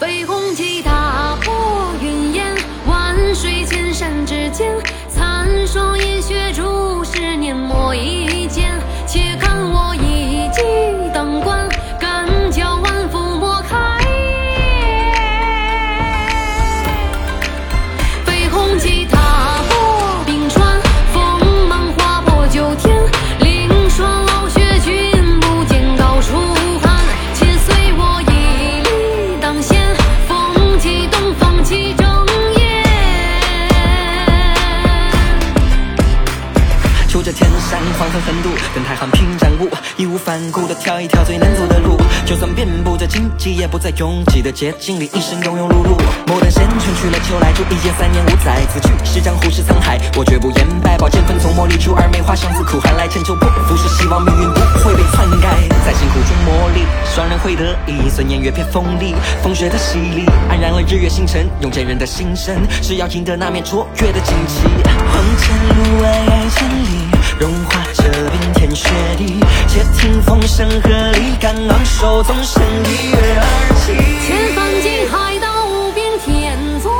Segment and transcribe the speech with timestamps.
[0.00, 0.89] 飞鸿起踏
[40.24, 45.98] 反顾的挑一条最难走的路，就算遍布着荆棘，也不在拥挤的捷径里一生庸庸碌碌。
[46.26, 50.96] 摩登县城去了秋来住，一剑三年五载，此去是江湖是沧海，我绝不言败。
[50.98, 55.48] 宝剑锋从磨砺出，二梅花香自苦寒来，千秋破浮是希望命运不会被篡改，
[55.84, 64.62] 在辛苦中磨砺，双人会得意，孙年月偏锋利，风雪的洗礼，黯然了日月星辰，用坚韧的心声，是要赢得那面卓越的旌旗。
[65.10, 65.69] 红尘
[72.22, 73.44] 纵身一跃而
[73.80, 73.96] 起。
[74.26, 76.92] 千方惊海到无边天尊，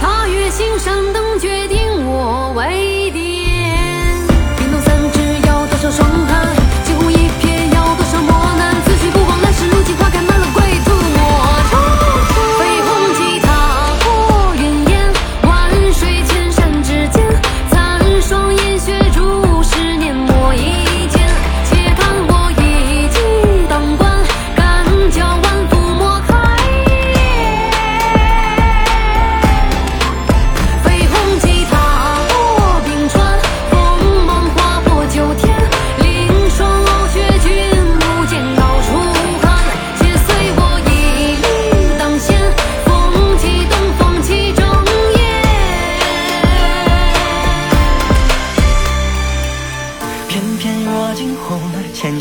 [0.00, 1.65] 踏月星山灯绝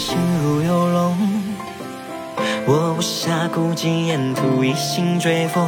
[0.06, 1.18] 心如游龙。
[2.68, 5.68] 我无暇顾及沿途一心追风。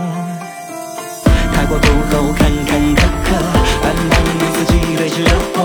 [1.52, 3.30] 踏过渡口，坎坎坷坷，
[3.82, 5.57] 斑斑与自己对峙。